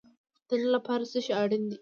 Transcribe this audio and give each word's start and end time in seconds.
د 0.47 0.49
نن 0.61 0.69
لپاره 0.75 1.03
څه 1.11 1.19
شی 1.25 1.33
اړین 1.41 1.63
دی؟ 1.69 1.77